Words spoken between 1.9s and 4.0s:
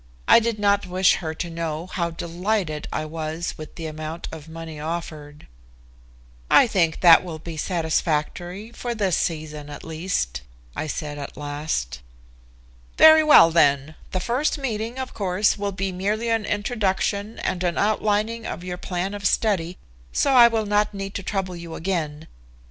delighted I was with the